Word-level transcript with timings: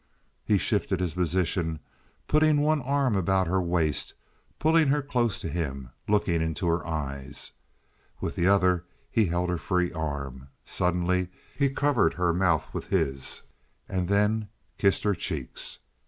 He 0.43 0.57
shifted 0.57 0.99
his 0.99 1.13
position, 1.13 1.77
putting 2.27 2.59
one 2.59 2.81
arm 2.81 3.15
about 3.15 3.45
her 3.45 3.61
waist, 3.61 4.15
pulling 4.57 4.87
her 4.87 5.03
close 5.03 5.39
to 5.41 5.47
him, 5.47 5.91
looking 6.07 6.41
into 6.41 6.65
her 6.65 6.83
eyes. 6.87 7.51
With 8.19 8.35
the 8.35 8.47
other 8.47 8.83
he 9.11 9.27
held 9.27 9.51
her 9.51 9.59
free 9.59 9.91
arm. 9.93 10.47
Suddenly 10.65 11.27
he 11.55 11.69
covered 11.69 12.15
her 12.15 12.33
mouth 12.33 12.65
with 12.73 12.87
his 12.87 13.43
and 13.87 14.07
then 14.07 14.47
kissed 14.79 15.03
her 15.03 15.13
cheeks. 15.13 15.77